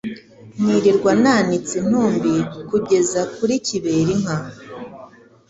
[0.63, 2.33] Nirirwa nanitse intumbi
[2.69, 4.35] kugeza kuri Kiberinka,